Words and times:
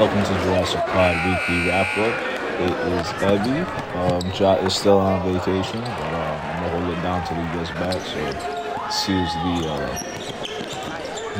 Welcome 0.00 0.24
to 0.24 0.44
Jurassic 0.44 0.80
Pod 0.86 1.14
Weekly 1.28 1.68
Wrap 1.68 1.98
Up. 1.98 2.14
It 2.58 2.72
is 2.88 3.06
Ebby. 3.20 3.58
Um, 3.96 4.32
Jah 4.32 4.56
is 4.64 4.74
still 4.74 4.96
on 4.96 5.30
vacation, 5.30 5.82
but 5.82 5.90
um, 5.90 6.40
I'm 6.40 6.62
gonna 6.62 6.86
hold 6.86 6.98
it 6.98 7.02
down 7.02 7.26
till 7.26 7.36
he 7.36 7.44
gets 7.58 7.70
back. 7.72 8.00
So 8.00 8.18
excuse 8.86 9.30
the 9.34 9.68
uh, 9.68 9.92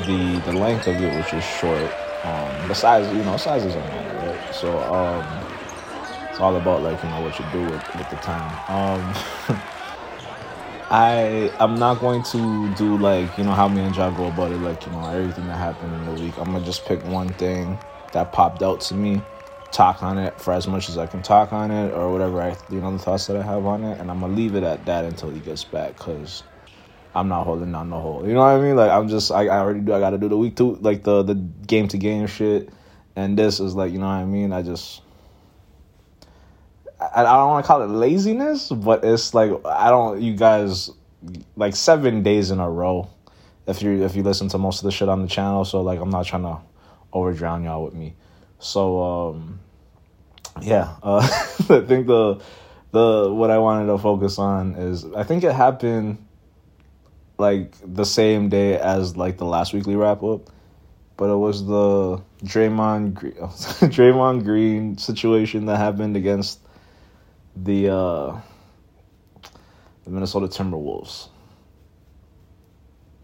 the 0.04 0.42
the 0.44 0.58
length 0.58 0.86
of 0.88 0.96
it, 0.96 1.16
which 1.16 1.32
is 1.32 1.42
short. 1.42 1.90
Um, 2.22 2.68
the 2.68 2.74
size, 2.74 3.10
you 3.16 3.24
know, 3.24 3.38
size 3.38 3.64
doesn't 3.64 3.80
matter, 3.80 4.28
right? 4.28 4.54
So 4.54 4.78
um, 4.92 5.24
it's 6.28 6.38
all 6.38 6.54
about 6.54 6.82
like 6.82 7.02
you 7.02 7.08
know 7.08 7.22
what 7.22 7.38
you 7.38 7.46
do 7.52 7.62
with, 7.62 7.96
with 7.96 8.10
the 8.10 8.16
time. 8.16 8.52
Um, 8.68 9.14
I 10.90 11.50
I'm 11.58 11.78
not 11.78 11.98
going 11.98 12.22
to 12.24 12.74
do 12.74 12.98
like 12.98 13.38
you 13.38 13.44
know 13.44 13.52
how 13.52 13.68
me 13.68 13.80
and 13.80 13.94
Jah 13.94 14.12
go 14.14 14.26
about 14.26 14.52
it, 14.52 14.58
like 14.58 14.84
you 14.84 14.92
know 14.92 15.08
everything 15.08 15.46
that 15.46 15.56
happened 15.56 15.94
in 15.94 16.14
the 16.14 16.20
week. 16.20 16.36
I'm 16.36 16.52
gonna 16.52 16.62
just 16.62 16.84
pick 16.84 17.02
one 17.06 17.30
thing 17.30 17.78
that 18.12 18.32
popped 18.32 18.62
out 18.62 18.80
to 18.82 18.94
me, 18.94 19.22
talk 19.70 20.02
on 20.02 20.18
it 20.18 20.40
for 20.40 20.52
as 20.52 20.66
much 20.66 20.88
as 20.88 20.98
I 20.98 21.06
can 21.06 21.22
talk 21.22 21.52
on 21.52 21.70
it, 21.70 21.92
or 21.92 22.12
whatever 22.12 22.40
I 22.42 22.56
you 22.70 22.80
know 22.80 22.92
the 22.92 22.98
thoughts 22.98 23.26
that 23.26 23.36
I 23.36 23.42
have 23.42 23.66
on 23.66 23.84
it, 23.84 24.00
and 24.00 24.10
I'm 24.10 24.20
gonna 24.20 24.34
leave 24.34 24.54
it 24.54 24.62
at 24.62 24.84
that 24.86 25.04
until 25.04 25.30
he 25.30 25.40
gets 25.40 25.64
back, 25.64 25.96
cause 25.96 26.42
I'm 27.14 27.28
not 27.28 27.44
holding 27.44 27.72
down 27.72 27.90
the 27.90 27.98
whole. 27.98 28.26
You 28.26 28.34
know 28.34 28.40
what 28.40 28.48
I 28.48 28.60
mean? 28.60 28.76
Like 28.76 28.90
I'm 28.90 29.08
just 29.08 29.30
I, 29.30 29.46
I 29.46 29.58
already 29.58 29.80
do 29.80 29.92
I 29.92 30.00
got 30.00 30.10
to 30.10 30.18
do 30.18 30.28
the 30.28 30.36
week 30.36 30.56
two 30.56 30.76
like 30.76 31.02
the 31.02 31.22
the 31.22 31.34
game 31.34 31.88
to 31.88 31.98
game 31.98 32.26
shit, 32.26 32.70
and 33.16 33.38
this 33.38 33.60
is 33.60 33.74
like 33.74 33.92
you 33.92 33.98
know 33.98 34.06
what 34.06 34.12
I 34.12 34.24
mean. 34.24 34.52
I 34.52 34.62
just. 34.62 35.02
I, 37.00 37.22
I 37.22 37.24
don't 37.24 37.48
want 37.48 37.64
to 37.64 37.66
call 37.66 37.82
it 37.82 37.86
laziness, 37.86 38.68
but 38.68 39.04
it's 39.04 39.34
like 39.34 39.50
I 39.64 39.88
don't. 39.88 40.20
You 40.20 40.36
guys 40.36 40.90
like 41.56 41.74
seven 41.74 42.22
days 42.22 42.50
in 42.50 42.60
a 42.60 42.70
row. 42.70 43.08
If 43.66 43.82
you 43.82 44.04
if 44.04 44.14
you 44.14 44.22
listen 44.22 44.48
to 44.48 44.58
most 44.58 44.78
of 44.80 44.84
the 44.84 44.90
shit 44.90 45.08
on 45.08 45.22
the 45.22 45.28
channel, 45.28 45.64
so 45.64 45.80
like 45.80 45.98
I'm 46.00 46.10
not 46.10 46.26
trying 46.26 46.42
to 46.42 46.58
over 47.12 47.32
drown 47.32 47.64
y'all 47.64 47.84
with 47.84 47.94
me. 47.94 48.14
So 48.58 49.02
um, 49.02 49.60
yeah, 50.60 50.96
uh, 51.02 51.18
I 51.70 51.80
think 51.80 52.06
the 52.06 52.40
the 52.92 53.32
what 53.32 53.50
I 53.50 53.58
wanted 53.58 53.86
to 53.86 53.98
focus 53.98 54.38
on 54.38 54.74
is 54.74 55.04
I 55.04 55.24
think 55.24 55.44
it 55.44 55.52
happened 55.52 56.26
like 57.38 57.74
the 57.82 58.04
same 58.04 58.48
day 58.48 58.78
as 58.78 59.16
like 59.16 59.38
the 59.38 59.46
last 59.46 59.72
weekly 59.72 59.96
wrap 59.96 60.22
up, 60.22 60.50
but 61.16 61.30
it 61.30 61.36
was 61.36 61.64
the 61.66 62.22
Draymond 62.44 63.14
Green, 63.14 63.34
Draymond 63.38 64.44
Green 64.44 64.98
situation 64.98 65.66
that 65.66 65.78
happened 65.78 66.16
against 66.16 66.60
the 67.56 67.88
uh, 67.88 68.40
the 70.04 70.10
Minnesota 70.10 70.46
Timberwolves, 70.46 71.28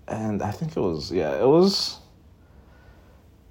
and 0.08 0.42
I 0.42 0.50
think 0.50 0.76
it 0.76 0.80
was 0.80 1.12
yeah 1.12 1.40
it 1.40 1.46
was. 1.46 1.98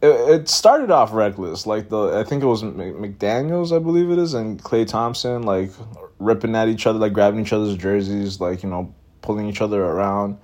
It, 0.05 0.49
started 0.49 0.91
off 0.91 1.13
reckless, 1.13 1.65
like 1.65 1.89
the 1.89 2.19
I 2.19 2.23
think 2.23 2.43
it 2.43 2.45
was 2.45 2.63
McDaniels, 2.63 3.75
I 3.75 3.79
believe 3.79 4.11
it 4.11 4.19
is, 4.19 4.33
and 4.33 4.61
Klay 4.61 4.87
Thompson, 4.87 5.43
like 5.43 5.71
ripping 6.19 6.55
at 6.55 6.67
each 6.67 6.87
other, 6.87 6.99
like 6.99 7.13
grabbing 7.13 7.39
each 7.39 7.53
other's 7.53 7.75
jerseys, 7.75 8.39
like 8.39 8.63
you 8.63 8.69
know 8.69 8.93
pulling 9.21 9.47
each 9.47 9.61
other 9.61 9.83
around. 9.83 10.37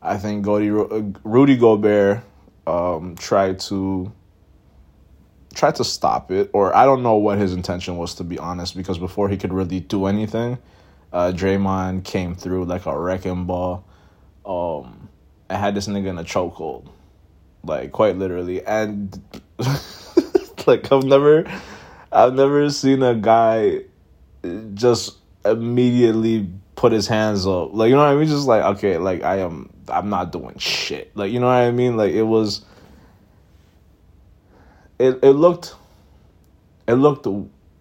I 0.00 0.16
think 0.16 0.46
Rudy, 0.46 0.70
Rudy 1.24 1.56
Gobert 1.56 2.22
um, 2.66 3.16
tried 3.16 3.58
to 3.60 4.12
tried 5.54 5.74
to 5.76 5.84
stop 5.84 6.30
it, 6.30 6.50
or 6.52 6.74
I 6.76 6.84
don't 6.84 7.02
know 7.02 7.16
what 7.16 7.38
his 7.38 7.52
intention 7.52 7.96
was 7.96 8.14
to 8.16 8.24
be 8.24 8.38
honest, 8.38 8.76
because 8.76 8.98
before 8.98 9.28
he 9.28 9.36
could 9.36 9.52
really 9.52 9.80
do 9.80 10.06
anything, 10.06 10.58
uh, 11.12 11.32
Draymond 11.34 12.04
came 12.04 12.34
through 12.34 12.64
like 12.66 12.86
a 12.86 12.98
wrecking 12.98 13.44
ball. 13.44 13.84
Um, 14.46 15.08
I 15.50 15.56
had 15.56 15.74
this 15.74 15.88
nigga 15.88 16.08
in 16.08 16.18
a 16.18 16.24
chokehold, 16.24 16.88
like 17.64 17.92
quite 17.92 18.16
literally, 18.16 18.64
and 18.64 19.20
like 20.66 20.90
I've 20.92 21.04
never, 21.04 21.44
I've 22.12 22.34
never 22.34 22.68
seen 22.70 23.02
a 23.02 23.14
guy 23.14 23.80
just 24.74 25.16
immediately 25.44 26.48
put 26.76 26.92
his 26.92 27.06
hands 27.06 27.46
up. 27.46 27.70
Like 27.72 27.88
you 27.90 27.96
know 27.96 28.04
what 28.04 28.12
I 28.12 28.16
mean? 28.16 28.28
Just 28.28 28.46
like 28.46 28.62
okay, 28.76 28.98
like 28.98 29.22
I 29.22 29.38
am, 29.38 29.70
I'm 29.88 30.08
not 30.08 30.32
doing 30.32 30.58
shit. 30.58 31.16
Like 31.16 31.32
you 31.32 31.40
know 31.40 31.46
what 31.46 31.52
I 31.52 31.70
mean? 31.70 31.96
Like 31.96 32.12
it 32.12 32.24
was. 32.24 32.64
It 34.98 35.18
it 35.22 35.32
looked. 35.32 35.74
It 36.86 36.94
looked. 36.94 37.26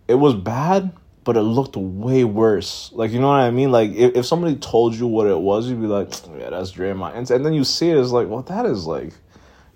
It 0.08 0.16
was 0.16 0.36
bad 0.36 0.92
but 1.28 1.36
it 1.36 1.42
looked 1.42 1.76
way 1.76 2.24
worse. 2.24 2.90
Like 2.94 3.12
you 3.12 3.20
know 3.20 3.28
what 3.28 3.42
I 3.42 3.52
mean? 3.52 3.70
Like 3.70 3.92
if, 3.92 4.16
if 4.16 4.26
somebody 4.26 4.56
told 4.56 4.96
you 4.96 5.08
what 5.08 5.28
it 5.28 5.38
was, 5.38 5.68
you'd 5.68 5.82
be 5.82 5.86
like, 5.86 6.08
yeah, 6.40 6.52
that's 6.52 6.72
Draymond. 6.72 7.18
And, 7.18 7.30
and 7.30 7.46
then 7.46 7.52
you 7.52 7.66
see 7.66 7.90
it, 7.90 7.98
it's 7.98 8.12
like, 8.12 8.30
well, 8.30 8.44
that 8.44 8.66
is 8.66 8.86
like, 8.86 9.12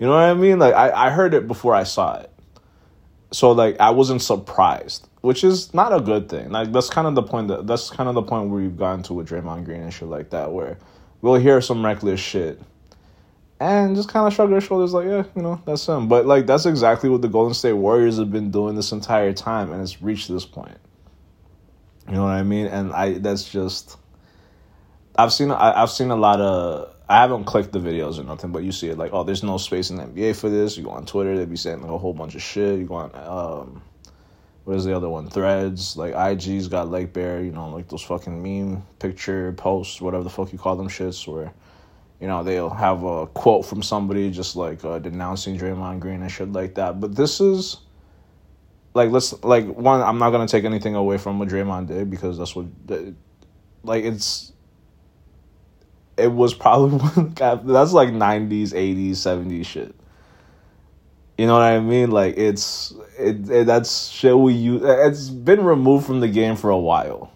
you 0.01 0.07
know 0.07 0.13
what 0.13 0.23
I 0.23 0.33
mean? 0.33 0.57
Like 0.57 0.73
I, 0.73 1.07
I 1.07 1.09
heard 1.11 1.35
it 1.35 1.47
before 1.47 1.75
I 1.75 1.83
saw 1.83 2.19
it. 2.19 2.31
So 3.31 3.51
like 3.51 3.79
I 3.79 3.91
wasn't 3.91 4.23
surprised, 4.23 5.07
which 5.21 5.43
is 5.43 5.73
not 5.75 5.93
a 5.93 6.01
good 6.01 6.27
thing. 6.27 6.49
Like 6.49 6.71
that's 6.71 6.89
kind 6.89 7.07
of 7.07 7.13
the 7.13 7.21
point 7.21 7.49
that 7.49 7.67
that's 7.67 7.91
kind 7.91 8.09
of 8.09 8.15
the 8.15 8.23
point 8.23 8.49
where 8.49 8.61
you've 8.61 8.77
gotten 8.77 9.03
to 9.03 9.13
with 9.13 9.29
Draymond 9.29 9.63
Green 9.65 9.81
and 9.83 9.93
shit 9.93 10.07
like 10.07 10.31
that, 10.31 10.51
where 10.51 10.79
we'll 11.21 11.35
hear 11.35 11.61
some 11.61 11.85
reckless 11.85 12.19
shit 12.19 12.59
and 13.59 13.95
just 13.95 14.09
kind 14.09 14.25
of 14.25 14.33
shrug 14.33 14.51
our 14.51 14.59
shoulders 14.59 14.91
like, 14.91 15.05
yeah, 15.05 15.23
you 15.35 15.43
know, 15.43 15.61
that's 15.67 15.87
him. 15.87 16.07
But 16.07 16.25
like 16.25 16.47
that's 16.47 16.65
exactly 16.65 17.07
what 17.07 17.21
the 17.21 17.27
Golden 17.27 17.53
State 17.53 17.73
Warriors 17.73 18.17
have 18.17 18.31
been 18.31 18.49
doing 18.49 18.73
this 18.73 18.91
entire 18.91 19.33
time, 19.33 19.71
and 19.71 19.83
it's 19.83 20.01
reached 20.01 20.29
this 20.29 20.47
point. 20.47 20.79
You 22.07 22.15
know 22.15 22.23
what 22.23 22.31
I 22.31 22.41
mean? 22.41 22.65
And 22.65 22.91
I 22.91 23.19
that's 23.19 23.47
just 23.47 23.97
I've 25.15 25.31
seen 25.31 25.51
I, 25.51 25.79
have 25.79 25.91
seen 25.91 26.09
a 26.09 26.15
lot 26.15 26.41
of 26.41 26.91
I 27.11 27.15
haven't 27.15 27.43
clicked 27.43 27.73
the 27.73 27.79
videos 27.79 28.17
or 28.19 28.23
nothing, 28.23 28.53
but 28.53 28.63
you 28.63 28.71
see 28.71 28.87
it 28.87 28.97
like 28.97 29.11
oh, 29.11 29.23
there's 29.23 29.43
no 29.43 29.57
space 29.57 29.89
in 29.89 29.97
the 29.97 30.03
NBA 30.03 30.35
for 30.37 30.49
this. 30.49 30.77
You 30.77 30.83
go 30.83 30.91
on 30.91 31.05
Twitter, 31.05 31.37
they'd 31.37 31.49
be 31.49 31.57
saying 31.57 31.81
like 31.81 31.91
a 31.91 31.97
whole 31.97 32.13
bunch 32.13 32.35
of 32.35 32.41
shit. 32.41 32.79
You 32.79 32.85
go 32.85 32.95
on 32.95 33.11
um, 33.15 33.81
where's 34.63 34.85
the 34.85 34.95
other 34.95 35.09
one? 35.09 35.29
Threads 35.29 35.97
like 35.97 36.15
IG's 36.15 36.69
got 36.69 36.89
like 36.89 37.11
Bear, 37.11 37.43
you 37.43 37.51
know, 37.51 37.69
like 37.69 37.89
those 37.89 38.01
fucking 38.01 38.41
meme 38.41 38.83
picture 38.99 39.51
posts, 39.51 39.99
whatever 39.99 40.23
the 40.23 40.29
fuck 40.29 40.53
you 40.53 40.57
call 40.57 40.77
them 40.77 40.87
shits, 40.87 41.27
where 41.27 41.51
you 42.21 42.27
know 42.27 42.43
they'll 42.43 42.69
have 42.69 43.03
a 43.03 43.27
quote 43.27 43.65
from 43.65 43.83
somebody 43.83 44.31
just 44.31 44.55
like 44.55 44.85
uh, 44.85 44.97
denouncing 44.99 45.57
Draymond 45.57 45.99
Green 45.99 46.21
and 46.21 46.31
shit 46.31 46.53
like 46.53 46.75
that. 46.75 47.01
But 47.01 47.13
this 47.13 47.41
is 47.41 47.77
like 48.93 49.11
let's 49.11 49.43
like 49.43 49.65
one. 49.65 50.01
I'm 50.01 50.17
not 50.17 50.29
gonna 50.29 50.47
take 50.47 50.63
anything 50.63 50.95
away 50.95 51.17
from 51.17 51.39
what 51.39 51.49
Draymond 51.49 51.87
did 51.87 52.09
because 52.09 52.37
that's 52.37 52.55
what, 52.55 52.67
like 53.83 54.05
it's. 54.05 54.50
It 56.21 56.31
was 56.31 56.53
probably 56.53 56.99
that's 57.35 57.93
like 57.93 58.09
'90s, 58.09 58.73
'80s, 58.73 59.11
'70s 59.11 59.65
shit. 59.65 59.95
You 61.37 61.47
know 61.47 61.53
what 61.53 61.63
I 61.63 61.79
mean? 61.79 62.11
Like 62.11 62.37
it's 62.37 62.93
it, 63.17 63.49
it 63.49 63.67
that's 63.67 64.07
shit 64.09 64.37
we 64.37 64.53
use. 64.53 64.81
It's 64.83 65.29
been 65.29 65.63
removed 65.63 66.05
from 66.05 66.19
the 66.19 66.27
game 66.27 66.55
for 66.55 66.69
a 66.69 66.77
while. 66.77 67.31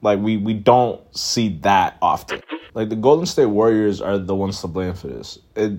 Like 0.00 0.20
we 0.20 0.36
we 0.36 0.54
don't 0.54 1.00
see 1.16 1.58
that 1.62 1.98
often. 2.00 2.40
Like 2.74 2.88
the 2.88 2.96
Golden 2.96 3.26
State 3.26 3.46
Warriors 3.46 4.00
are 4.00 4.18
the 4.18 4.34
ones 4.34 4.60
to 4.60 4.68
blame 4.68 4.94
for 4.94 5.08
this. 5.08 5.38
It 5.56 5.72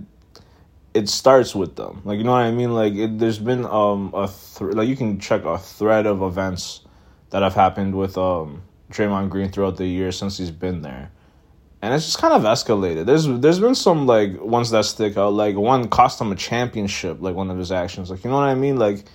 it 0.93 1.07
starts 1.07 1.55
with 1.55 1.75
them. 1.75 2.01
Like 2.03 2.17
you 2.17 2.23
know 2.23 2.31
what 2.31 2.43
I 2.43 2.51
mean? 2.51 2.73
Like 2.73 2.93
it, 2.95 3.17
there's 3.19 3.39
been 3.39 3.65
um 3.65 4.11
a 4.13 4.27
th- 4.27 4.73
like 4.73 4.87
you 4.87 4.97
can 4.97 5.19
check 5.19 5.45
a 5.45 5.57
thread 5.57 6.05
of 6.05 6.21
events 6.21 6.81
that 7.29 7.43
have 7.43 7.53
happened 7.53 7.95
with 7.95 8.17
um 8.17 8.63
Draymond 8.91 9.29
Green 9.29 9.49
throughout 9.49 9.77
the 9.77 9.85
years 9.85 10.17
since 10.17 10.37
he's 10.37 10.51
been 10.51 10.81
there. 10.81 11.11
And 11.81 11.93
it's 11.93 12.05
just 12.05 12.17
kind 12.17 12.33
of 12.33 12.43
escalated. 12.43 13.05
There's 13.05 13.25
there's 13.25 13.59
been 13.59 13.75
some 13.75 14.05
like 14.05 14.39
ones 14.41 14.69
that 14.71 14.85
stick 14.85 15.17
out. 15.17 15.33
Like 15.33 15.55
one 15.55 15.87
cost 15.87 16.19
him 16.19 16.31
a 16.31 16.35
championship, 16.35 17.21
like 17.21 17.35
one 17.35 17.49
of 17.49 17.57
his 17.57 17.71
actions. 17.71 18.09
Like 18.09 18.23
you 18.23 18.29
know 18.29 18.37
what 18.37 18.49
I 18.49 18.55
mean? 18.55 18.77
Like 18.77 19.05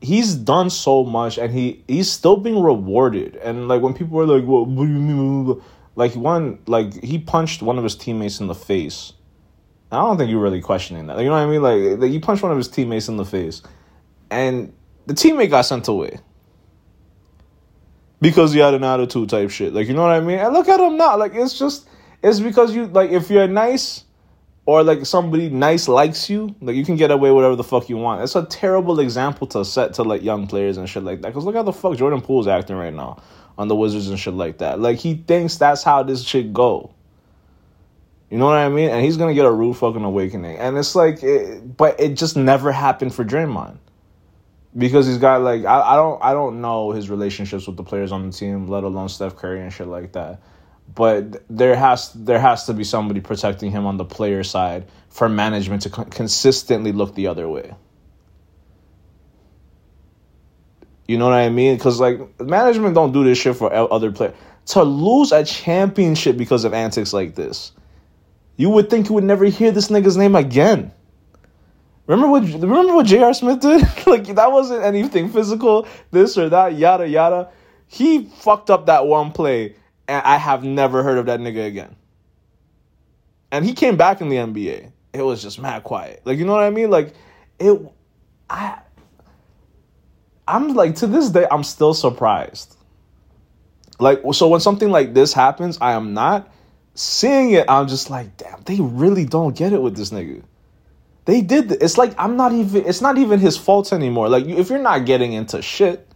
he's 0.00 0.34
done 0.34 0.70
so 0.70 1.04
much 1.04 1.38
and 1.38 1.52
he 1.52 1.82
he's 1.88 2.10
still 2.10 2.36
being 2.36 2.62
rewarded. 2.62 3.36
And 3.36 3.66
like 3.66 3.82
when 3.82 3.94
people 3.94 4.20
are 4.20 4.26
like, 4.26 4.46
well, 4.46 4.64
what 4.64 4.86
do 4.86 4.92
you 4.92 5.00
mean? 5.00 5.62
Like 5.96 6.14
one 6.14 6.60
like 6.66 7.02
he 7.02 7.18
punched 7.18 7.60
one 7.60 7.76
of 7.76 7.84
his 7.84 7.96
teammates 7.96 8.38
in 8.38 8.46
the 8.46 8.54
face 8.54 9.12
I 9.94 9.98
don't 9.98 10.16
think 10.18 10.30
you're 10.30 10.40
really 10.40 10.60
questioning 10.60 11.06
that. 11.06 11.18
You 11.18 11.26
know 11.26 11.32
what 11.32 11.38
I 11.38 11.46
mean? 11.46 11.62
Like, 11.62 12.00
like 12.00 12.22
punched 12.22 12.42
one 12.42 12.50
of 12.52 12.58
his 12.58 12.68
teammates 12.68 13.08
in 13.08 13.16
the 13.16 13.24
face, 13.24 13.62
and 14.30 14.72
the 15.06 15.14
teammate 15.14 15.50
got 15.50 15.62
sent 15.62 15.86
away 15.88 16.18
because 18.24 18.54
he 18.54 18.58
had 18.58 18.72
an 18.72 18.82
attitude 18.82 19.28
type 19.28 19.50
shit. 19.50 19.74
Like, 19.74 19.86
you 19.86 19.92
know 19.92 20.00
what 20.00 20.12
I 20.12 20.20
mean? 20.20 20.38
And 20.38 20.54
look 20.54 20.66
at 20.66 20.80
him 20.80 20.96
now. 20.96 21.14
Like, 21.18 21.34
it's 21.34 21.58
just 21.58 21.86
it's 22.22 22.40
because 22.40 22.74
you 22.74 22.86
like 22.86 23.10
if 23.10 23.28
you're 23.28 23.46
nice 23.46 24.04
or 24.64 24.82
like 24.82 25.04
somebody 25.04 25.50
nice 25.50 25.88
likes 25.88 26.30
you, 26.30 26.54
like 26.62 26.74
you 26.74 26.86
can 26.86 26.96
get 26.96 27.10
away 27.10 27.30
whatever 27.30 27.54
the 27.54 27.62
fuck 27.62 27.90
you 27.90 27.98
want. 27.98 28.22
It's 28.22 28.34
a 28.34 28.46
terrible 28.46 28.98
example 28.98 29.46
to 29.48 29.62
set 29.62 29.92
to 29.94 30.04
like 30.04 30.22
young 30.22 30.46
players 30.46 30.78
and 30.78 30.88
shit 30.88 31.02
like 31.02 31.20
that. 31.20 31.34
Cause 31.34 31.44
look 31.44 31.54
how 31.54 31.62
the 31.62 31.72
fuck 31.72 31.98
Jordan 31.98 32.22
Poole's 32.22 32.48
acting 32.48 32.76
right 32.76 32.94
now 32.94 33.22
on 33.58 33.68
the 33.68 33.76
Wizards 33.76 34.08
and 34.08 34.18
shit 34.18 34.32
like 34.32 34.56
that. 34.58 34.80
Like 34.80 34.96
he 34.96 35.16
thinks 35.16 35.58
that's 35.58 35.82
how 35.82 36.02
this 36.02 36.24
shit 36.24 36.54
go. 36.54 36.94
You 38.30 38.38
know 38.38 38.46
what 38.46 38.56
I 38.56 38.70
mean? 38.70 38.88
And 38.88 39.04
he's 39.04 39.18
gonna 39.18 39.34
get 39.34 39.44
a 39.44 39.52
rude 39.52 39.76
fucking 39.76 40.02
awakening. 40.02 40.56
And 40.56 40.78
it's 40.78 40.94
like, 40.94 41.22
it, 41.22 41.76
but 41.76 42.00
it 42.00 42.14
just 42.14 42.38
never 42.38 42.72
happened 42.72 43.14
for 43.14 43.22
Draymond 43.22 43.76
because 44.76 45.06
he's 45.06 45.18
got 45.18 45.42
like 45.42 45.64
I, 45.64 45.80
I 45.80 45.96
don't 45.96 46.22
I 46.22 46.32
don't 46.32 46.60
know 46.60 46.90
his 46.90 47.08
relationships 47.08 47.66
with 47.66 47.76
the 47.76 47.84
players 47.84 48.12
on 48.12 48.28
the 48.28 48.36
team, 48.36 48.68
let 48.68 48.84
alone 48.84 49.08
Steph 49.08 49.36
Curry 49.36 49.60
and 49.60 49.72
shit 49.72 49.86
like 49.86 50.12
that. 50.12 50.40
But 50.92 51.44
there 51.48 51.76
has 51.76 52.12
there 52.12 52.38
has 52.38 52.66
to 52.66 52.74
be 52.74 52.84
somebody 52.84 53.20
protecting 53.20 53.70
him 53.70 53.86
on 53.86 53.96
the 53.96 54.04
player 54.04 54.42
side 54.42 54.86
for 55.08 55.28
management 55.28 55.82
to 55.82 55.90
consistently 55.90 56.92
look 56.92 57.14
the 57.14 57.28
other 57.28 57.48
way. 57.48 57.74
You 61.06 61.18
know 61.18 61.26
what 61.26 61.34
I 61.34 61.48
mean? 61.50 61.76
Because 61.76 62.00
like 62.00 62.40
management 62.40 62.94
don't 62.94 63.12
do 63.12 63.24
this 63.24 63.38
shit 63.38 63.56
for 63.56 63.72
other 63.72 64.10
players. 64.10 64.34
To 64.66 64.82
lose 64.82 65.30
a 65.32 65.44
championship 65.44 66.36
because 66.36 66.64
of 66.64 66.72
antics 66.72 67.12
like 67.12 67.34
this, 67.34 67.72
you 68.56 68.70
would 68.70 68.88
think 68.88 69.08
you 69.08 69.14
would 69.14 69.24
never 69.24 69.44
hear 69.44 69.70
this 69.70 69.88
nigga's 69.88 70.16
name 70.16 70.34
again. 70.34 70.92
Remember 72.06 72.28
what 72.28 72.42
remember 72.42 72.94
what 72.94 73.06
J.R. 73.06 73.32
Smith 73.32 73.60
did? 73.60 73.82
like 74.06 74.26
that 74.34 74.52
wasn't 74.52 74.84
anything 74.84 75.30
physical, 75.30 75.88
this 76.10 76.36
or 76.36 76.48
that, 76.50 76.74
yada 76.74 77.08
yada. 77.08 77.48
He 77.86 78.24
fucked 78.24 78.70
up 78.70 78.86
that 78.86 79.06
one 79.06 79.32
play, 79.32 79.76
and 80.06 80.22
I 80.24 80.36
have 80.36 80.64
never 80.64 81.02
heard 81.02 81.18
of 81.18 81.26
that 81.26 81.40
nigga 81.40 81.66
again. 81.66 81.96
And 83.50 83.64
he 83.64 83.72
came 83.72 83.96
back 83.96 84.20
in 84.20 84.28
the 84.28 84.36
NBA. 84.36 84.90
It 85.12 85.22
was 85.22 85.42
just 85.42 85.58
mad 85.58 85.84
quiet. 85.84 86.22
Like 86.24 86.38
you 86.38 86.44
know 86.44 86.52
what 86.52 86.64
I 86.64 86.70
mean? 86.70 86.90
Like 86.90 87.14
it 87.58 87.80
I 88.50 88.80
I'm 90.46 90.74
like 90.74 90.96
to 90.96 91.06
this 91.06 91.30
day 91.30 91.46
I'm 91.50 91.64
still 91.64 91.94
surprised. 91.94 92.76
Like 93.98 94.20
so 94.32 94.48
when 94.48 94.60
something 94.60 94.90
like 94.90 95.14
this 95.14 95.32
happens, 95.32 95.78
I 95.80 95.92
am 95.92 96.12
not 96.12 96.52
seeing 96.94 97.52
it. 97.52 97.64
I'm 97.68 97.88
just 97.88 98.10
like, 98.10 98.36
damn, 98.36 98.62
they 98.64 98.80
really 98.80 99.24
don't 99.24 99.56
get 99.56 99.72
it 99.72 99.80
with 99.80 99.96
this 99.96 100.10
nigga. 100.10 100.42
They 101.24 101.40
did. 101.40 101.72
It's 101.72 101.96
like 101.96 102.14
I'm 102.18 102.36
not 102.36 102.52
even. 102.52 102.86
It's 102.86 103.00
not 103.00 103.18
even 103.18 103.40
his 103.40 103.56
fault 103.56 103.92
anymore. 103.92 104.28
Like 104.28 104.44
if 104.46 104.68
you're 104.68 104.78
not 104.78 105.06
getting 105.06 105.32
into 105.32 105.62
shit, 105.62 106.06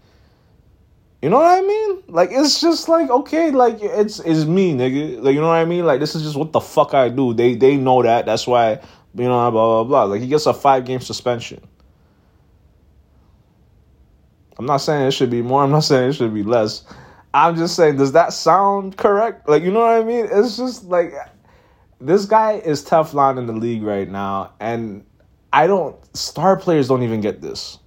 you 1.23 1.31
know 1.31 1.39
what 1.39 1.59
I 1.59 1.63
mean? 1.63 2.03
Like 2.09 2.31
it's 2.33 2.61
just 2.61 2.89
like 2.89 3.11
okay, 3.11 3.51
like 3.51 3.79
it's 3.81 4.21
it's 4.21 4.45
me, 4.45 4.75
nigga. 4.75 5.23
Like 5.23 5.35
you 5.35 5.41
know 5.41 5.49
what 5.49 5.55
I 5.55 5.65
mean? 5.65 5.87
Like 5.87 6.01
this 6.01 6.15
is 6.15 6.23
just 6.23 6.37
what 6.37 6.53
the 6.53 6.61
fuck 6.61 6.95
I 6.95 7.09
do. 7.09 7.33
They 7.33 7.55
they 7.55 7.77
know 7.77 8.03
that. 8.03 8.27
That's 8.27 8.47
why 8.47 8.81
you 9.15 9.25
know 9.25 9.51
blah 9.51 9.83
blah 9.83 9.85
blah. 9.85 10.05
Like 10.05 10.21
he 10.21 10.29
gets 10.29 10.47
a 10.47 10.53
five 10.53 10.85
game 10.85 11.01
suspension. 11.01 11.67
I'm 14.59 14.67
not 14.67 14.79
saying 14.79 15.07
it 15.07 15.13
should 15.13 15.31
be 15.31 15.41
more. 15.41 15.63
I'm 15.63 15.71
not 15.71 15.85
saying 15.85 16.11
it 16.11 16.13
should 16.15 16.35
be 16.35 16.43
less. 16.43 16.85
I'm 17.33 17.57
just 17.57 17.77
saying, 17.77 17.97
does 17.97 18.13
that 18.13 18.33
sound 18.33 18.97
correct? 18.97 19.49
Like, 19.49 19.63
you 19.63 19.71
know 19.71 19.81
what 19.81 20.01
I 20.01 20.03
mean? 20.03 20.27
It's 20.31 20.57
just 20.57 20.85
like 20.85 21.13
this 22.01 22.27
guy 22.27 22.53
is 22.53 22.85
Teflon 22.85 23.39
in 23.39 23.47
the 23.47 23.53
league 23.53 23.83
right 23.83 24.09
now, 24.09 24.53
and 24.61 25.05
I 25.53 25.67
don't. 25.67 25.97
Star 26.17 26.57
players 26.57 26.89
don't 26.89 27.03
even 27.03 27.21
get 27.21 27.41
this. 27.41 27.79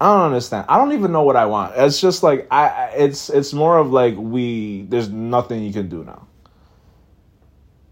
I 0.00 0.06
don't 0.14 0.26
understand. 0.26 0.66
I 0.68 0.78
don't 0.78 0.92
even 0.92 1.12
know 1.12 1.22
what 1.22 1.36
I 1.36 1.46
want. 1.46 1.74
It's 1.76 2.00
just 2.00 2.22
like 2.22 2.46
I. 2.50 2.92
It's 2.96 3.28
it's 3.28 3.52
more 3.52 3.78
of 3.78 3.90
like 3.90 4.16
we. 4.16 4.82
There's 4.82 5.08
nothing 5.08 5.62
you 5.62 5.72
can 5.72 5.88
do 5.88 6.04
now. 6.04 6.26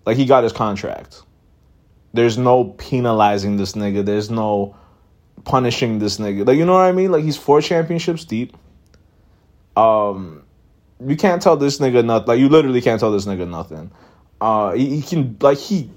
Like 0.06 0.16
he 0.16 0.24
got 0.24 0.42
his 0.42 0.52
contract. 0.52 1.22
There's 2.14 2.38
no 2.38 2.64
penalizing 2.64 3.58
this 3.58 3.72
nigga. 3.72 4.04
There's 4.04 4.30
no 4.30 4.74
punishing 5.44 5.98
this 5.98 6.18
nigga. 6.18 6.46
Like 6.46 6.56
you 6.56 6.64
know 6.64 6.74
what 6.74 6.86
I 6.86 6.92
mean? 6.92 7.12
Like 7.12 7.24
he's 7.24 7.36
four 7.36 7.60
championships 7.60 8.24
deep. 8.24 8.56
Um, 9.76 10.44
you 11.06 11.16
can't 11.16 11.40
tell 11.40 11.56
this 11.56 11.78
nigga 11.78 12.04
nothing. 12.04 12.26
Like 12.28 12.38
you 12.38 12.48
literally 12.48 12.80
can't 12.80 13.00
tell 13.00 13.12
this 13.12 13.26
nigga 13.26 13.48
nothing. 13.48 13.90
Uh, 14.40 14.72
he, 14.72 14.96
he 14.96 15.02
can 15.02 15.36
like 15.40 15.58
he 15.58 15.90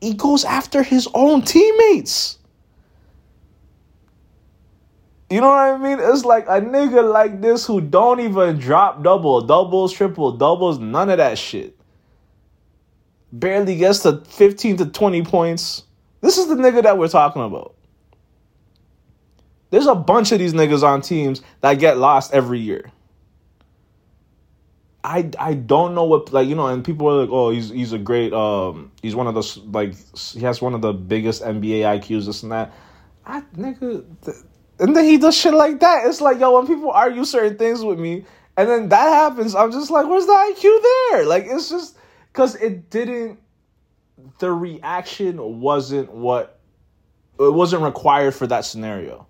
he 0.00 0.14
goes 0.14 0.44
after 0.44 0.82
his 0.82 1.08
own 1.14 1.42
teammates. 1.42 2.38
You 5.30 5.40
know 5.40 5.48
what 5.48 5.56
I 5.56 5.78
mean? 5.78 5.98
It's 5.98 6.26
like 6.26 6.44
a 6.46 6.60
nigga 6.60 7.10
like 7.10 7.40
this 7.40 7.64
who 7.64 7.80
don't 7.80 8.20
even 8.20 8.58
drop 8.58 9.02
double, 9.02 9.40
doubles, 9.40 9.92
triple, 9.92 10.32
doubles, 10.32 10.78
none 10.78 11.08
of 11.08 11.16
that 11.18 11.38
shit. 11.38 11.74
Barely 13.32 13.76
gets 13.76 14.00
to 14.00 14.22
15 14.26 14.76
to 14.78 14.86
20 14.86 15.22
points. 15.22 15.84
This 16.20 16.36
is 16.36 16.48
the 16.48 16.54
nigga 16.54 16.82
that 16.82 16.98
we're 16.98 17.08
talking 17.08 17.42
about. 17.42 17.74
There's 19.70 19.86
a 19.86 19.94
bunch 19.94 20.32
of 20.32 20.38
these 20.38 20.52
niggas 20.52 20.82
on 20.82 21.00
teams 21.00 21.40
that 21.62 21.74
get 21.74 21.96
lost 21.96 22.34
every 22.34 22.60
year. 22.60 22.92
I 25.04 25.30
I 25.38 25.54
don't 25.54 25.94
know 25.94 26.04
what 26.04 26.32
like 26.32 26.48
you 26.48 26.54
know, 26.54 26.68
and 26.68 26.84
people 26.84 27.08
are 27.08 27.22
like, 27.22 27.30
oh, 27.30 27.50
he's 27.50 27.70
he's 27.70 27.92
a 27.92 27.98
great 27.98 28.32
um, 28.32 28.92
he's 29.02 29.16
one 29.16 29.26
of 29.26 29.34
the 29.34 29.60
like 29.72 29.94
he 30.14 30.40
has 30.40 30.62
one 30.62 30.74
of 30.74 30.80
the 30.80 30.92
biggest 30.92 31.42
NBA 31.42 31.80
IQs, 32.00 32.26
this 32.26 32.42
and 32.42 32.52
that. 32.52 32.72
I 33.26 33.40
nigga, 33.56 34.04
th- 34.24 34.36
and 34.78 34.96
then 34.96 35.04
he 35.04 35.18
does 35.18 35.36
shit 35.36 35.54
like 35.54 35.80
that. 35.80 36.06
It's 36.06 36.20
like 36.20 36.38
yo, 36.38 36.56
when 36.56 36.68
people 36.68 36.90
argue 36.90 37.24
certain 37.24 37.58
things 37.58 37.82
with 37.82 37.98
me, 37.98 38.24
and 38.56 38.68
then 38.68 38.88
that 38.90 39.08
happens, 39.08 39.54
I'm 39.54 39.72
just 39.72 39.90
like, 39.90 40.06
where's 40.06 40.26
the 40.26 40.32
IQ 40.32 40.82
there? 40.82 41.26
Like 41.26 41.46
it's 41.48 41.68
just 41.68 41.96
because 42.32 42.54
it 42.56 42.90
didn't. 42.90 43.40
The 44.38 44.52
reaction 44.52 45.60
wasn't 45.60 46.12
what 46.12 46.60
it 47.40 47.52
wasn't 47.52 47.82
required 47.82 48.34
for 48.34 48.46
that 48.46 48.64
scenario. 48.64 49.26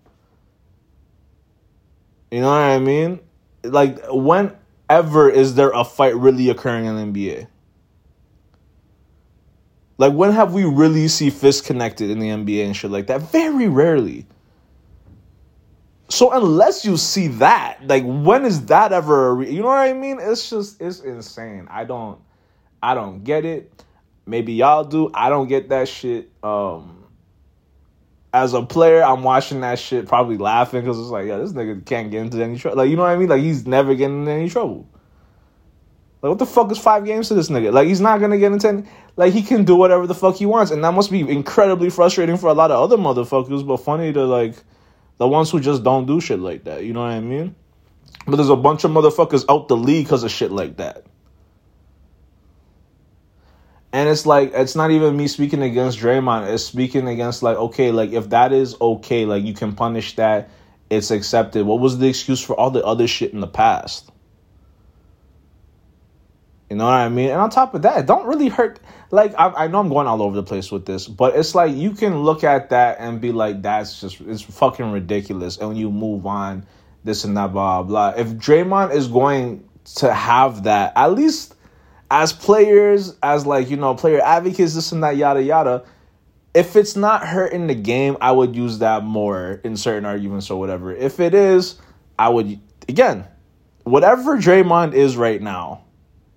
You 2.30 2.42
know 2.42 2.48
what 2.48 2.56
I 2.56 2.78
mean? 2.78 3.20
Like 3.64 3.98
whenever 4.92 5.30
is 5.30 5.54
there 5.54 5.70
a 5.70 5.84
fight 5.84 6.14
really 6.16 6.50
occurring 6.50 6.84
in 6.84 7.12
the 7.12 7.20
NBA? 7.20 7.46
Like 9.98 10.12
when 10.12 10.32
have 10.32 10.52
we 10.52 10.64
really 10.64 11.08
see 11.08 11.30
fists 11.30 11.66
connected 11.66 12.10
in 12.10 12.18
the 12.18 12.28
NBA 12.28 12.66
and 12.66 12.76
shit 12.76 12.90
like 12.90 13.06
that? 13.06 13.22
Very 13.32 13.68
rarely. 13.68 14.26
So 16.08 16.32
unless 16.32 16.84
you 16.84 16.96
see 16.96 17.28
that, 17.28 17.78
like 17.86 18.04
when 18.04 18.44
is 18.44 18.66
that 18.66 18.92
ever? 18.92 19.34
Re- 19.36 19.50
you 19.50 19.62
know 19.62 19.68
what 19.68 19.78
I 19.78 19.92
mean? 19.94 20.18
It's 20.20 20.50
just 20.50 20.80
it's 20.80 21.00
insane. 21.00 21.68
I 21.70 21.84
don't 21.84 22.20
I 22.82 22.94
don't 22.94 23.24
get 23.24 23.44
it. 23.44 23.84
Maybe 24.26 24.52
y'all 24.52 24.84
do. 24.84 25.10
I 25.14 25.30
don't 25.30 25.48
get 25.48 25.70
that 25.70 25.88
shit. 25.88 26.30
Um 26.42 27.01
as 28.32 28.54
a 28.54 28.62
player, 28.62 29.02
I'm 29.02 29.22
watching 29.22 29.60
that 29.60 29.78
shit 29.78 30.06
probably 30.06 30.38
laughing 30.38 30.80
because 30.80 30.98
it's 30.98 31.08
like, 31.08 31.26
yeah, 31.26 31.36
this 31.36 31.52
nigga 31.52 31.84
can't 31.84 32.10
get 32.10 32.22
into 32.22 32.42
any 32.42 32.58
trouble. 32.58 32.78
Like, 32.78 32.88
you 32.88 32.96
know 32.96 33.02
what 33.02 33.10
I 33.10 33.16
mean? 33.16 33.28
Like, 33.28 33.42
he's 33.42 33.66
never 33.66 33.94
getting 33.94 34.20
into 34.20 34.30
any 34.32 34.48
trouble. 34.48 34.88
Like, 36.22 36.30
what 36.30 36.38
the 36.38 36.46
fuck 36.46 36.70
is 36.70 36.78
five 36.78 37.04
games 37.04 37.28
to 37.28 37.34
this 37.34 37.50
nigga? 37.50 37.72
Like, 37.72 37.88
he's 37.88 38.00
not 38.00 38.20
gonna 38.20 38.38
get 38.38 38.52
into 38.52 38.68
any, 38.68 38.84
like, 39.16 39.32
he 39.32 39.42
can 39.42 39.64
do 39.64 39.76
whatever 39.76 40.06
the 40.06 40.14
fuck 40.14 40.36
he 40.36 40.46
wants, 40.46 40.70
and 40.70 40.82
that 40.84 40.94
must 40.94 41.10
be 41.10 41.20
incredibly 41.20 41.90
frustrating 41.90 42.36
for 42.38 42.48
a 42.48 42.54
lot 42.54 42.70
of 42.70 42.80
other 42.80 42.96
motherfuckers, 42.96 43.66
but 43.66 43.78
funny 43.78 44.12
to 44.12 44.24
like 44.24 44.54
the 45.18 45.28
ones 45.28 45.50
who 45.50 45.60
just 45.60 45.82
don't 45.82 46.06
do 46.06 46.20
shit 46.20 46.38
like 46.38 46.64
that. 46.64 46.84
You 46.84 46.92
know 46.92 47.00
what 47.00 47.10
I 47.10 47.20
mean? 47.20 47.54
But 48.26 48.36
there's 48.36 48.48
a 48.48 48.56
bunch 48.56 48.84
of 48.84 48.92
motherfuckers 48.92 49.44
out 49.48 49.68
the 49.68 49.76
league 49.76 50.06
because 50.06 50.22
of 50.22 50.30
shit 50.30 50.52
like 50.52 50.76
that. 50.76 51.04
And 53.92 54.08
it's 54.08 54.24
like 54.24 54.52
it's 54.54 54.74
not 54.74 54.90
even 54.90 55.16
me 55.16 55.28
speaking 55.28 55.62
against 55.62 55.98
Draymond. 55.98 56.52
It's 56.52 56.64
speaking 56.64 57.08
against 57.08 57.42
like 57.42 57.56
okay, 57.56 57.92
like 57.92 58.12
if 58.12 58.30
that 58.30 58.52
is 58.52 58.74
okay, 58.80 59.26
like 59.26 59.44
you 59.44 59.52
can 59.52 59.74
punish 59.74 60.16
that, 60.16 60.48
it's 60.88 61.10
accepted. 61.10 61.66
What 61.66 61.80
was 61.80 61.98
the 61.98 62.08
excuse 62.08 62.40
for 62.40 62.58
all 62.58 62.70
the 62.70 62.84
other 62.84 63.06
shit 63.06 63.32
in 63.32 63.40
the 63.40 63.46
past? 63.46 64.10
You 66.70 66.78
know 66.78 66.84
what 66.84 66.94
I 66.94 67.10
mean? 67.10 67.28
And 67.28 67.38
on 67.38 67.50
top 67.50 67.74
of 67.74 67.82
that, 67.82 68.06
don't 68.06 68.26
really 68.26 68.48
hurt. 68.48 68.80
Like 69.10 69.34
I, 69.38 69.48
I 69.64 69.66
know 69.66 69.78
I'm 69.78 69.90
going 69.90 70.06
all 70.06 70.22
over 70.22 70.34
the 70.34 70.42
place 70.42 70.72
with 70.72 70.86
this, 70.86 71.06
but 71.06 71.36
it's 71.36 71.54
like 71.54 71.76
you 71.76 71.90
can 71.92 72.22
look 72.22 72.44
at 72.44 72.70
that 72.70 72.96
and 72.98 73.20
be 73.20 73.30
like, 73.30 73.60
that's 73.60 74.00
just 74.00 74.22
it's 74.22 74.40
fucking 74.40 74.90
ridiculous. 74.90 75.58
And 75.58 75.68
when 75.68 75.76
you 75.76 75.90
move 75.90 76.24
on, 76.24 76.64
this 77.04 77.24
and 77.24 77.36
that, 77.36 77.52
blah 77.52 77.82
blah. 77.82 78.14
If 78.16 78.28
Draymond 78.28 78.94
is 78.94 79.08
going 79.08 79.68
to 79.96 80.14
have 80.14 80.62
that, 80.62 80.94
at 80.96 81.12
least 81.12 81.54
as 82.12 82.30
players, 82.30 83.16
as 83.22 83.46
like, 83.46 83.70
you 83.70 83.78
know, 83.78 83.94
player 83.94 84.20
advocates, 84.22 84.74
this 84.74 84.92
and 84.92 85.02
that, 85.02 85.16
yada, 85.16 85.42
yada, 85.42 85.82
if 86.52 86.76
it's 86.76 86.94
not 86.94 87.26
hurting 87.26 87.68
the 87.68 87.74
game, 87.74 88.18
I 88.20 88.32
would 88.32 88.54
use 88.54 88.80
that 88.80 89.02
more 89.02 89.62
in 89.64 89.78
certain 89.78 90.04
arguments 90.04 90.50
or 90.50 90.60
whatever. 90.60 90.94
If 90.94 91.20
it 91.20 91.32
is, 91.32 91.80
I 92.18 92.28
would, 92.28 92.60
again, 92.86 93.24
whatever 93.84 94.36
Draymond 94.36 94.92
is 94.92 95.16
right 95.16 95.40
now 95.40 95.84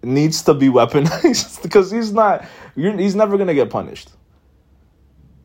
needs 0.01 0.44
to 0.44 0.53
be 0.53 0.67
weaponized 0.70 1.62
because 1.63 1.91
he's 1.91 2.13
not, 2.13 2.46
he's 2.75 3.15
never 3.15 3.36
going 3.36 3.50
to 3.50 3.53
get 3.53 3.70
punished. 3.70 4.12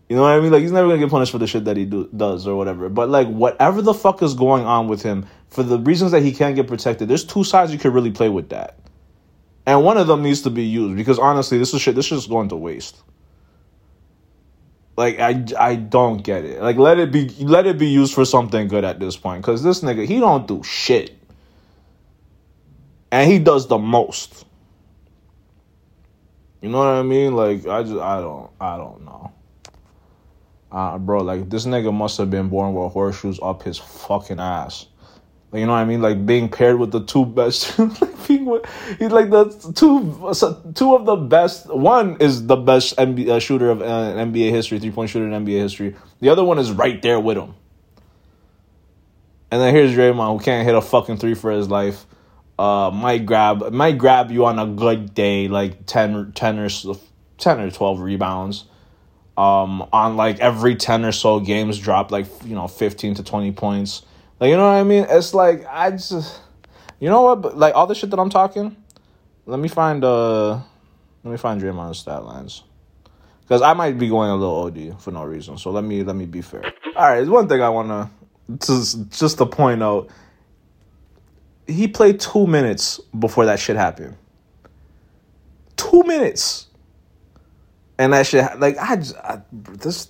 You 0.09 0.15
know 0.15 0.23
what 0.23 0.31
I 0.31 0.41
mean? 0.41 0.51
Like 0.51 0.63
he's 0.63 0.73
never 0.73 0.89
gonna 0.89 0.99
get 0.99 1.09
punished 1.09 1.31
for 1.31 1.39
the 1.39 1.47
shit 1.47 1.67
that 1.67 1.77
he 1.77 1.85
do, 1.85 2.11
does 2.17 2.45
or 2.45 2.57
whatever. 2.57 2.89
But 2.89 3.11
like 3.11 3.29
whatever 3.29 3.81
the 3.81 3.95
fuck 3.95 4.25
is 4.25 4.35
going 4.35 4.65
on 4.65 4.89
with 4.89 5.05
him, 5.05 5.25
for 5.51 5.63
the 5.63 5.79
reasons 5.79 6.11
that 6.11 6.25
he 6.25 6.33
can't 6.33 6.57
get 6.57 6.67
protected, 6.67 7.07
there's 7.07 7.25
two 7.25 7.45
sides 7.45 7.73
you 7.73 7.79
could 7.79 7.95
really 7.95 8.11
play 8.11 8.29
with 8.29 8.49
that 8.49 8.80
and 9.67 9.85
one 9.85 9.97
of 9.97 10.07
them 10.07 10.23
needs 10.23 10.43
to 10.43 10.51
be 10.51 10.65
used 10.65 10.97
because 10.97 11.19
honestly, 11.19 11.59
this 11.59 11.75
is 11.75 11.83
shit. 11.83 11.95
This 11.95 12.13
is 12.13 12.27
going 12.27 12.49
to 12.49 12.57
waste. 12.57 12.97
Like 14.97 15.19
I, 15.19 15.45
I 15.59 15.77
don't 15.77 16.23
get 16.23 16.45
it. 16.45 16.61
Like 16.61 16.77
let 16.77 16.99
it 16.99 17.11
be, 17.13 17.29
let 17.41 17.67
it 17.67 17.79
be 17.79 17.87
used 17.87 18.15
for 18.15 18.25
something 18.25 18.69
good 18.69 18.85
at 18.85 19.01
this 19.01 19.17
point. 19.17 19.43
Cause 19.43 19.63
this 19.63 19.81
nigga, 19.81 20.07
he 20.07 20.21
don't 20.21 20.47
do 20.47 20.63
shit, 20.63 21.17
and 23.11 23.31
he 23.31 23.39
does 23.39 23.67
the 23.69 23.79
most. 23.79 24.45
You 26.61 26.69
know 26.69 26.79
what 26.79 26.89
I 26.89 27.03
mean? 27.03 27.35
Like 27.35 27.67
I 27.67 27.83
just, 27.83 27.99
I 27.99 28.21
don't, 28.21 28.51
I 28.61 28.77
don't 28.77 29.05
know. 29.05 29.33
Uh, 30.71 30.99
bro, 30.99 31.23
like 31.23 31.49
this 31.49 31.67
nigga 31.67 31.93
must 31.93 32.19
have 32.19 32.31
been 32.31 32.49
born 32.49 32.75
with 32.75 32.93
horseshoes 32.93 33.41
up 33.43 33.63
his 33.63 33.79
fucking 33.79 34.39
ass. 34.39 34.87
You 35.53 35.67
know 35.67 35.73
what 35.73 35.79
I 35.79 35.85
mean? 35.85 36.01
Like 36.01 36.25
being 36.25 36.49
paired 36.49 36.79
with 36.79 36.93
the 36.93 37.05
two 37.05 37.27
best, 37.27 37.77
like 37.79 38.29
being 38.29 38.45
with, 38.45 38.65
he's 39.01 39.11
like 39.11 39.31
the 39.31 39.47
two 39.75 40.73
two 40.75 40.95
of 40.95 41.07
the 41.07 41.17
best. 41.17 41.67
One 41.67 42.17
is 42.21 42.47
the 42.47 42.55
best 42.55 42.97
NBA, 42.97 43.29
uh, 43.29 43.41
shooter 43.41 43.71
of 43.71 43.83
uh, 43.83 43.85
NBA 43.85 44.51
history, 44.51 44.79
three 44.79 44.93
point 44.93 45.11
shooter 45.11 45.27
in 45.27 45.45
NBA 45.45 45.59
history. 45.59 45.97
The 46.21 46.29
other 46.29 46.45
one 46.45 46.61
is 46.61 46.71
right 46.71 47.03
there 47.03 47.19
with 47.19 47.37
him. 47.37 47.55
And 49.51 49.61
then 49.61 49.75
here's 49.75 49.93
Draymond 49.93 50.39
who 50.39 50.45
can't 50.45 50.65
hit 50.65 50.77
a 50.77 50.81
fucking 50.81 51.17
three 51.17 51.35
for 51.35 51.51
his 51.51 51.69
life. 51.69 52.07
Uh, 52.57 52.91
might 52.93 53.27
grab 53.27 53.73
might 53.73 53.99
grab 53.99 54.31
you 54.31 54.45
on 54.45 54.59
a 54.59 54.67
good 54.67 55.15
day 55.15 55.49
like 55.49 55.87
10, 55.87 56.33
10 56.33 56.59
or 56.59 56.69
10 57.39 57.61
or 57.61 57.71
12 57.71 58.01
rebounds. 58.01 58.67
Um, 59.37 59.89
on 59.93 60.17
like 60.17 60.39
every 60.39 60.77
10 60.77 61.05
or 61.05 61.13
so 61.13 61.41
games 61.41 61.79
drop 61.79 62.13
like 62.13 62.27
you 62.45 62.55
know 62.55 62.69
15 62.69 63.15
to 63.15 63.25
20 63.25 63.53
points. 63.53 64.03
Like 64.41 64.49
you 64.49 64.57
know 64.57 64.67
what 64.67 64.77
I 64.77 64.85
mean? 64.85 65.07
It's 65.09 65.35
like 65.35 65.67
I 65.67 65.91
just 65.91 66.41
you 66.99 67.11
know 67.11 67.23
what? 67.23 67.43
But, 67.43 67.59
like 67.59 67.75
all 67.75 67.87
the 67.87 67.95
shit 67.95 68.11
that 68.11 68.19
I'm 68.19 68.31
talking, 68.31 68.75
let 69.45 69.61
me 69.61 69.69
find 69.69 70.03
uh 70.03 70.55
let 71.23 71.31
me 71.31 71.37
find 71.37 71.61
Draymond's 71.61 71.99
stat 71.99 72.25
lines. 72.25 72.65
Cause 73.49 73.63
I 73.63 73.75
might 73.75 73.99
be 73.99 74.09
going 74.09 74.31
a 74.31 74.37
little 74.37 74.63
OD 74.63 75.03
for 75.03 75.11
no 75.11 75.25
reason. 75.25 75.59
So 75.59 75.71
let 75.71 75.85
me 75.85 76.03
let 76.03 76.17
me 76.17 76.25
be 76.25 76.41
fair. 76.41 76.65
All 76.97 77.09
right, 77.09 77.17
there's 77.17 77.29
one 77.29 77.49
thing 77.49 77.61
I 77.61 77.69
wanna 77.69 78.11
just 78.65 79.11
just 79.11 79.39
to 79.39 79.47
point 79.47 79.83
out. 79.83 80.09
He 81.67 81.87
played 81.87 82.19
two 82.19 82.47
minutes 82.47 82.99
before 83.19 83.47
that 83.47 83.59
shit 83.59 83.77
happened. 83.77 84.17
Two 85.77 86.03
minutes, 86.05 86.67
and 87.99 88.13
that 88.13 88.27
shit 88.27 88.59
like 88.59 88.79
I, 88.79 88.97
just, 88.97 89.17
I 89.17 89.43
this 89.53 90.09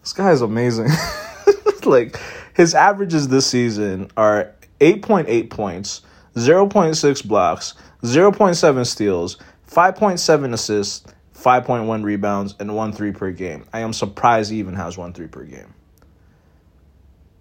this 0.00 0.12
guy 0.12 0.30
is 0.30 0.40
amazing. 0.40 0.88
like 1.84 2.18
his 2.56 2.74
averages 2.74 3.28
this 3.28 3.46
season 3.46 4.10
are 4.16 4.50
eight 4.80 5.02
point 5.02 5.28
eight 5.28 5.50
points, 5.50 6.00
zero 6.38 6.66
point 6.66 6.96
six 6.96 7.20
blocks, 7.20 7.74
zero 8.04 8.32
point 8.32 8.56
seven 8.56 8.86
steals, 8.86 9.36
five 9.64 9.94
point 9.94 10.18
seven 10.18 10.54
assists, 10.54 11.04
five 11.34 11.66
point 11.66 11.84
one 11.84 12.02
rebounds, 12.02 12.54
and 12.58 12.74
one 12.74 12.94
three 12.94 13.12
per 13.12 13.30
game. 13.30 13.66
I 13.74 13.80
am 13.80 13.92
surprised 13.92 14.50
he 14.50 14.58
even 14.58 14.72
has 14.72 14.96
one 14.96 15.12
three 15.12 15.26
per 15.26 15.44
game. 15.44 15.74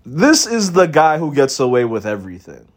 This 0.05 0.45
is 0.45 0.73
the 0.73 0.85
guy 0.85 1.17
who 1.17 1.33
gets 1.33 1.61
away 1.61 1.85
with 1.85 2.05
everything. 2.05 2.67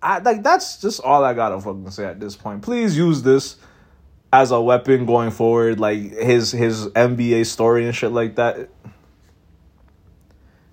I 0.00 0.20
like 0.20 0.42
that's 0.42 0.80
just 0.80 1.02
all 1.02 1.22
I 1.22 1.34
gotta 1.34 1.60
fucking 1.60 1.90
say 1.90 2.06
at 2.06 2.18
this 2.18 2.34
point. 2.34 2.62
Please 2.62 2.96
use 2.96 3.22
this 3.22 3.56
as 4.32 4.50
a 4.50 4.60
weapon 4.60 5.04
going 5.04 5.32
forward, 5.32 5.78
like 5.78 5.98
his 5.98 6.50
his 6.50 6.86
NBA 6.88 7.44
story 7.44 7.84
and 7.84 7.94
shit 7.94 8.10
like 8.10 8.36
that. 8.36 8.70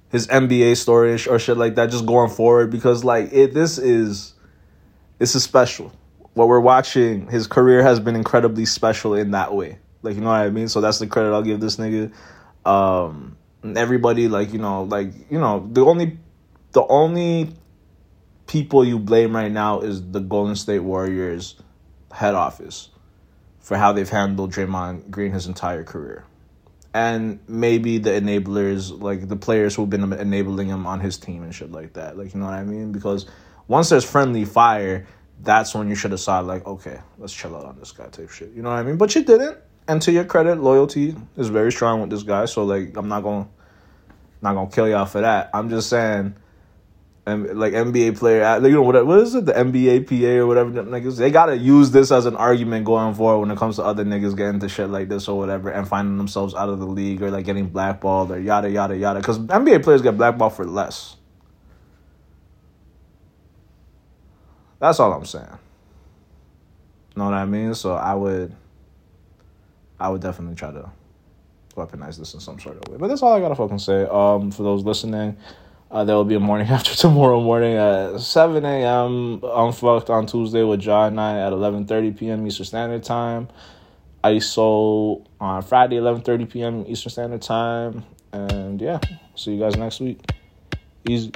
His 0.10 0.28
NBA 0.28 0.76
story 0.78 1.14
or 1.14 1.40
shit 1.40 1.58
like 1.58 1.76
that, 1.76 1.92
just 1.92 2.06
going 2.06 2.32
forward 2.32 2.72
because 2.72 3.04
like 3.04 3.32
it 3.32 3.54
this 3.54 3.78
is 3.78 4.34
this 5.18 5.36
is 5.36 5.44
special. 5.44 5.92
What 6.34 6.48
we're 6.48 6.60
watching, 6.60 7.28
his 7.28 7.48
career 7.48 7.84
has 7.84 8.00
been 8.00 8.16
incredibly 8.16 8.66
special 8.66 9.14
in 9.14 9.32
that 9.32 9.54
way. 9.54 9.78
Like 10.02 10.16
you 10.16 10.22
know 10.22 10.28
what 10.28 10.36
I 10.36 10.50
mean? 10.50 10.68
So 10.68 10.82
that's 10.82 11.00
the 11.00 11.08
credit 11.08 11.32
I'll 11.32 11.44
give 11.44 11.60
this 11.60 11.78
nigga. 11.78 12.12
Um 12.66 13.38
everybody 13.76 14.28
like, 14.28 14.54
you 14.54 14.60
know, 14.60 14.84
like, 14.84 15.12
you 15.30 15.40
know, 15.40 15.68
the 15.72 15.86
only 15.86 16.18
the 16.72 16.86
only 16.88 17.54
people 18.48 18.86
you 18.86 19.00
blame 19.00 19.36
right 19.36 19.52
now 19.52 19.82
is 19.82 20.12
the 20.12 20.20
Golden 20.20 20.56
State 20.56 20.80
Warriors 20.80 21.56
head 22.12 22.36
office 22.36 22.90
for 23.60 23.78
how 23.78 23.92
they've 23.92 24.10
handled 24.10 24.52
Draymond 24.52 25.10
Green 25.12 25.32
his 25.32 25.46
entire 25.46 25.84
career. 25.84 26.26
And 26.94 27.40
maybe 27.48 28.00
the 28.00 28.12
enablers, 28.12 29.00
like 29.00 29.28
the 29.28 29.36
players 29.36 29.76
who've 29.76 29.90
been 29.90 30.12
enabling 30.12 30.70
him 30.70 30.88
on 30.88 31.00
his 31.00 31.18
team 31.18 31.44
and 31.44 31.54
shit 31.54 31.72
like 31.72 31.94
that. 31.94 32.18
Like, 32.18 32.34
you 32.34 32.40
know 32.40 32.48
what 32.48 32.56
I 32.56 32.64
mean? 32.64 32.92
Because 32.92 33.28
once 33.68 33.90
there's 33.90 34.04
friendly 34.04 34.46
fire, 34.46 35.06
that's 35.42 35.76
when 35.76 35.88
you 35.88 35.96
should 35.96 36.12
decide, 36.12 36.42
like, 36.42 36.66
okay, 36.66 37.00
let's 37.20 37.34
chill 37.34 37.56
out 37.56 37.66
on 37.66 37.78
this 37.78 37.92
guy 37.92 38.08
type 38.08 38.32
shit. 38.32 38.52
You 38.54 38.64
know 38.64 38.70
what 38.70 38.80
I 38.80 38.84
mean? 38.84 38.98
But 38.98 39.14
you 39.14 39.24
didn't. 39.24 39.58
And 39.90 40.00
to 40.04 40.12
your 40.12 40.24
credit, 40.24 40.60
loyalty 40.60 41.16
is 41.36 41.50
very 41.50 41.72
strong 41.72 42.00
with 42.00 42.12
this 42.12 42.22
guy. 42.22 42.46
So 42.46 42.64
like 42.64 42.96
I'm 42.96 43.08
not 43.08 43.24
gonna 43.24 43.48
not 44.40 44.54
gonna 44.54 44.70
kill 44.70 44.88
y'all 44.88 45.08
for 45.08 45.22
that. 45.22 45.50
I'm 45.52 45.68
just 45.70 45.90
saying 45.90 46.36
like 47.38 47.74
NBA 47.74 48.18
player, 48.18 48.60
you 48.62 48.72
know 48.72 48.82
what? 48.82 49.06
What 49.06 49.20
is 49.20 49.36
it? 49.36 49.46
The 49.46 49.54
NBA 49.54 50.08
PA 50.08 50.42
or 50.42 50.48
whatever 50.48 50.72
niggas. 50.72 51.18
They 51.18 51.32
gotta 51.32 51.58
use 51.58 51.92
this 51.92 52.12
as 52.12 52.26
an 52.26 52.36
argument 52.36 52.86
going 52.86 53.14
forward 53.14 53.48
when 53.48 53.52
it 53.52 53.58
comes 53.58 53.78
to 53.78 53.84
other 53.84 54.04
niggas 54.04 54.36
getting 54.36 54.56
into 54.56 54.70
shit 54.70 54.90
like 54.90 55.10
this 55.10 55.28
or 55.28 55.38
whatever 55.38 55.70
and 55.70 55.88
finding 55.88 56.18
themselves 56.18 56.56
out 56.56 56.70
of 56.70 56.80
the 56.80 56.86
league 56.86 57.22
or 57.22 57.32
like 57.32 57.46
getting 57.46 57.68
blackballed 57.68 58.32
or 58.32 58.40
yada 58.40 58.70
yada 58.70 58.98
yada. 58.98 59.20
Because 59.20 59.40
NBA 59.40 59.84
players 59.84 60.02
get 60.02 60.18
blackballed 60.18 60.54
for 60.54 60.66
less. 60.66 61.16
That's 64.80 65.00
all 65.00 65.12
I'm 65.12 65.26
saying. 65.26 65.58
Know 67.16 67.26
what 67.26 67.34
I 67.34 67.46
mean? 67.46 67.74
So 67.76 67.96
I 67.96 68.14
would, 68.14 68.56
I 70.00 70.08
would 70.08 70.22
definitely 70.22 70.56
try 70.56 70.72
to 70.72 70.90
weaponize 71.76 72.18
this 72.18 72.34
in 72.34 72.40
some 72.40 72.60
sort 72.60 72.78
of 72.78 72.92
way. 72.92 72.98
But 72.98 73.08
that's 73.08 73.22
all 73.22 73.34
I 73.34 73.40
gotta 73.40 73.56
fucking 73.56 73.80
say. 73.80 74.04
Um, 74.04 74.52
for 74.52 74.64
those 74.64 74.84
listening. 74.84 75.38
Uh, 75.92 76.04
there 76.04 76.16
will 76.16 76.26
be 76.26 76.36
a 76.36 76.40
morning 76.40 76.68
after 76.70 76.94
tomorrow 76.96 77.42
morning 77.42 77.76
at 77.76 78.20
7 78.20 78.64
a.m. 78.64 79.42
Unfucked 79.44 80.10
on 80.10 80.28
Tuesday 80.28 80.64
with 80.64 80.82
John 80.82 81.14
and 81.14 81.22
I 81.22 81.40
at 81.40 81.54
11.30 81.54 82.18
p.m. 82.18 82.46
Eastern 82.48 82.66
Standard 82.66 83.04
Time. 83.04 83.48
ISO 84.24 85.26
on 85.40 85.62
Friday, 85.64 85.96
11.30 85.98 86.50
p.m. 86.50 86.86
Eastern 86.88 87.10
Standard 87.10 87.42
Time. 87.42 88.04
And 88.32 88.80
yeah, 88.80 89.00
see 89.36 89.54
you 89.54 89.60
guys 89.60 89.76
next 89.78 90.00
week. 90.00 90.20
Easy. 91.08 91.32